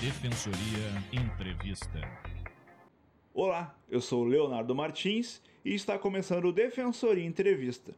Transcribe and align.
Defensoria 0.00 1.04
Entrevista. 1.12 2.00
Olá, 3.34 3.78
eu 3.90 4.00
sou 4.00 4.24
Leonardo 4.24 4.74
Martins 4.74 5.42
e 5.62 5.74
está 5.74 5.98
começando 5.98 6.46
o 6.46 6.52
Defensoria 6.52 7.26
Entrevista. 7.26 7.94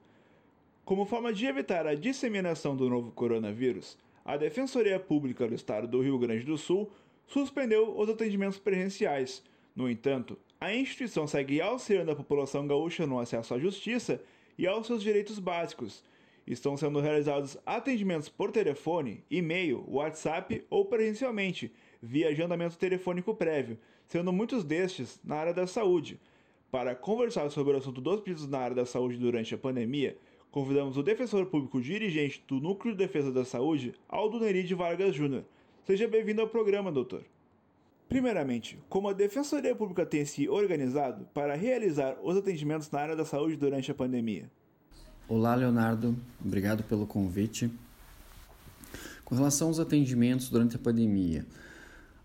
Como 0.84 1.04
forma 1.04 1.32
de 1.32 1.46
evitar 1.46 1.86
a 1.86 1.94
disseminação 1.94 2.74
do 2.74 2.90
novo 2.90 3.12
coronavírus, 3.12 3.96
a 4.24 4.36
Defensoria 4.36 4.98
Pública 4.98 5.46
do 5.46 5.54
Estado 5.54 5.86
do 5.86 6.02
Rio 6.02 6.18
Grande 6.18 6.44
do 6.44 6.58
Sul 6.58 6.90
suspendeu 7.24 7.96
os 7.96 8.08
atendimentos 8.08 8.58
presenciais. 8.58 9.40
No 9.72 9.88
entanto, 9.88 10.36
a 10.60 10.74
instituição 10.74 11.28
segue 11.28 11.60
auxiliando 11.60 12.10
a 12.10 12.16
população 12.16 12.66
gaúcha 12.66 13.06
no 13.06 13.20
acesso 13.20 13.54
à 13.54 13.60
justiça 13.60 14.20
e 14.58 14.66
aos 14.66 14.88
seus 14.88 15.04
direitos 15.04 15.38
básicos. 15.38 16.02
Estão 16.46 16.76
sendo 16.76 17.00
realizados 17.00 17.56
atendimentos 17.64 18.28
por 18.28 18.50
telefone, 18.50 19.24
e-mail, 19.30 19.84
WhatsApp 19.88 20.64
ou 20.68 20.84
presencialmente, 20.84 21.72
via 22.02 22.28
agendamento 22.28 22.76
telefônico 22.76 23.34
prévio, 23.34 23.78
sendo 24.08 24.32
muitos 24.32 24.64
destes 24.64 25.20
na 25.24 25.36
área 25.36 25.54
da 25.54 25.66
saúde. 25.66 26.20
Para 26.70 26.94
conversar 26.94 27.50
sobre 27.50 27.74
o 27.74 27.76
assunto 27.76 28.00
dos 28.00 28.20
pedidos 28.20 28.48
na 28.48 28.58
área 28.58 28.74
da 28.74 28.86
saúde 28.86 29.18
durante 29.18 29.54
a 29.54 29.58
pandemia, 29.58 30.16
convidamos 30.50 30.96
o 30.96 31.02
defensor 31.02 31.46
público 31.46 31.80
dirigente 31.80 32.42
do 32.48 32.60
Núcleo 32.60 32.94
de 32.94 32.98
Defesa 32.98 33.30
da 33.30 33.44
Saúde, 33.44 33.94
Aldo 34.08 34.40
Neride 34.40 34.74
Vargas 34.74 35.14
Júnior. 35.14 35.44
Seja 35.84 36.08
bem-vindo 36.08 36.40
ao 36.40 36.48
programa, 36.48 36.90
doutor. 36.90 37.24
Primeiramente, 38.08 38.78
como 38.88 39.08
a 39.08 39.12
Defensoria 39.12 39.74
Pública 39.74 40.04
tem 40.04 40.24
se 40.24 40.48
organizado 40.48 41.26
para 41.32 41.54
realizar 41.54 42.18
os 42.22 42.36
atendimentos 42.36 42.90
na 42.90 43.00
área 43.00 43.16
da 43.16 43.24
saúde 43.24 43.56
durante 43.56 43.90
a 43.90 43.94
pandemia? 43.94 44.50
Olá, 45.34 45.54
Leonardo. 45.54 46.14
Obrigado 46.44 46.82
pelo 46.82 47.06
convite. 47.06 47.72
Com 49.24 49.34
relação 49.34 49.68
aos 49.68 49.80
atendimentos 49.80 50.50
durante 50.50 50.76
a 50.76 50.78
pandemia, 50.78 51.46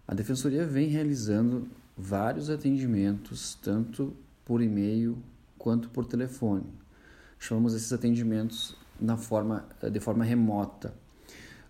a 0.06 0.14
Defensoria 0.14 0.66
vem 0.66 0.90
realizando 0.90 1.70
vários 1.98 2.50
atendimentos, 2.50 3.58
tanto 3.64 4.14
por 4.44 4.62
e-mail 4.62 5.18
quanto 5.58 5.90
por 5.90 6.06
telefone 6.06 6.66
chamamos 7.40 7.74
esses 7.74 7.94
atendimentos 7.94 8.76
na 9.00 9.16
forma, 9.16 9.66
de 9.90 10.02
forma 10.02 10.26
remota. 10.26 10.94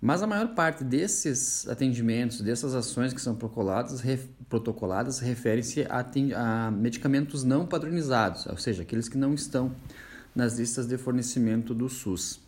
Mas 0.04 0.22
a 0.22 0.26
maior 0.26 0.48
parte 0.48 0.84
desses 0.84 1.66
atendimentos, 1.66 2.42
dessas 2.42 2.74
ações 2.74 3.14
que 3.14 3.20
são 3.22 3.34
protocoladas, 3.34 4.02
protocoladas 4.50 5.18
refere-se 5.18 5.86
a, 5.88 6.04
a 6.36 6.70
medicamentos 6.70 7.42
não 7.42 7.64
padronizados, 7.64 8.44
ou 8.44 8.58
seja, 8.58 8.82
aqueles 8.82 9.08
que 9.08 9.16
não 9.16 9.32
estão 9.32 9.74
nas 10.34 10.58
listas 10.58 10.86
de 10.86 10.98
fornecimento 10.98 11.72
do 11.72 11.88
SUS. 11.88 12.38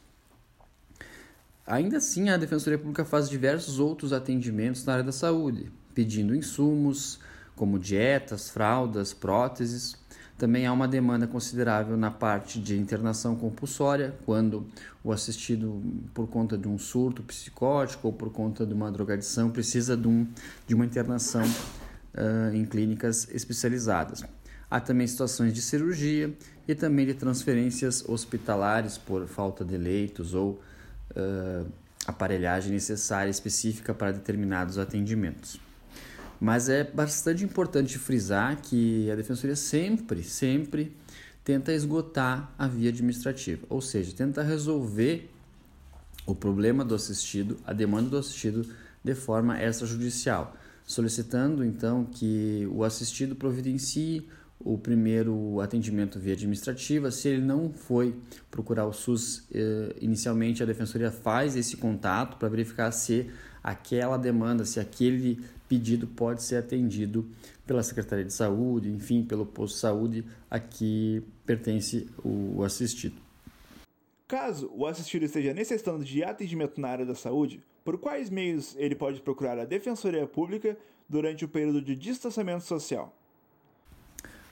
Ainda 1.66 1.96
assim, 1.96 2.28
a 2.28 2.36
Defensoria 2.36 2.78
Pública 2.78 3.06
faz 3.06 3.26
diversos 3.26 3.78
outros 3.78 4.12
atendimentos 4.12 4.84
na 4.84 4.92
área 4.92 5.04
da 5.04 5.12
saúde, 5.12 5.72
pedindo 5.94 6.34
insumos, 6.36 7.18
como 7.54 7.78
dietas, 7.78 8.50
fraldas, 8.50 9.14
próteses. 9.14 9.96
Também 10.38 10.66
há 10.66 10.72
uma 10.72 10.86
demanda 10.86 11.26
considerável 11.26 11.96
na 11.96 12.10
parte 12.10 12.60
de 12.60 12.76
internação 12.76 13.34
compulsória, 13.36 14.14
quando 14.26 14.66
o 15.02 15.10
assistido, 15.10 15.82
por 16.12 16.28
conta 16.28 16.58
de 16.58 16.68
um 16.68 16.78
surto 16.78 17.22
psicótico 17.22 18.08
ou 18.08 18.12
por 18.12 18.30
conta 18.30 18.66
de 18.66 18.74
uma 18.74 18.90
drogadição, 18.92 19.50
precisa 19.50 19.96
de, 19.96 20.06
um, 20.06 20.26
de 20.66 20.74
uma 20.74 20.84
internação 20.84 21.42
uh, 21.42 22.54
em 22.54 22.66
clínicas 22.66 23.26
especializadas. 23.32 24.24
Há 24.70 24.78
também 24.78 25.06
situações 25.06 25.54
de 25.54 25.62
cirurgia 25.62 26.36
e 26.68 26.74
também 26.74 27.06
de 27.06 27.14
transferências 27.14 28.06
hospitalares 28.06 28.98
por 28.98 29.26
falta 29.26 29.64
de 29.64 29.78
leitos 29.78 30.34
ou 30.34 30.60
uh, 31.12 31.66
aparelhagem 32.06 32.72
necessária 32.72 33.30
específica 33.30 33.94
para 33.94 34.12
determinados 34.12 34.76
atendimentos. 34.76 35.65
Mas 36.40 36.68
é 36.68 36.84
bastante 36.84 37.44
importante 37.44 37.98
frisar 37.98 38.60
que 38.60 39.10
a 39.10 39.14
defensoria 39.14 39.56
sempre, 39.56 40.22
sempre 40.22 40.94
tenta 41.42 41.72
esgotar 41.72 42.52
a 42.58 42.66
via 42.66 42.90
administrativa, 42.90 43.64
ou 43.70 43.80
seja, 43.80 44.12
tenta 44.14 44.42
resolver 44.42 45.30
o 46.26 46.34
problema 46.34 46.84
do 46.84 46.94
assistido, 46.94 47.56
a 47.64 47.72
demanda 47.72 48.10
do 48.10 48.18
assistido 48.18 48.66
de 49.02 49.14
forma 49.14 49.62
extrajudicial, 49.62 50.56
solicitando 50.84 51.64
então 51.64 52.04
que 52.04 52.68
o 52.72 52.82
assistido 52.82 53.36
providencie 53.36 54.28
o 54.58 54.76
primeiro 54.76 55.60
atendimento 55.60 56.18
via 56.18 56.32
administrativa. 56.32 57.10
Se 57.10 57.28
ele 57.28 57.42
não 57.42 57.72
foi 57.72 58.16
procurar 58.50 58.86
o 58.86 58.92
SUS 58.92 59.44
eh, 59.52 59.94
inicialmente, 60.00 60.62
a 60.62 60.66
defensoria 60.66 61.10
faz 61.10 61.56
esse 61.56 61.76
contato 61.76 62.36
para 62.36 62.48
verificar 62.48 62.90
se 62.90 63.30
aquela 63.66 64.16
demanda, 64.16 64.64
se 64.64 64.78
aquele 64.78 65.44
pedido 65.68 66.06
pode 66.06 66.40
ser 66.40 66.54
atendido 66.54 67.28
pela 67.66 67.82
Secretaria 67.82 68.24
de 68.24 68.32
Saúde, 68.32 68.88
enfim, 68.88 69.24
pelo 69.24 69.44
posto 69.44 69.74
de 69.74 69.80
saúde 69.80 70.24
a 70.48 70.60
que 70.60 71.20
pertence 71.44 72.06
o 72.24 72.62
assistido. 72.62 73.16
Caso 74.28 74.70
o 74.72 74.86
assistido 74.86 75.24
esteja 75.24 75.52
necessitando 75.52 76.04
de 76.04 76.22
atendimento 76.22 76.80
na 76.80 76.88
área 76.88 77.04
da 77.04 77.16
saúde, 77.16 77.60
por 77.84 77.98
quais 77.98 78.30
meios 78.30 78.76
ele 78.78 78.94
pode 78.94 79.20
procurar 79.20 79.58
a 79.58 79.64
Defensoria 79.64 80.26
Pública 80.28 80.78
durante 81.08 81.44
o 81.44 81.48
período 81.48 81.82
de 81.82 81.96
distanciamento 81.96 82.62
social? 82.62 83.12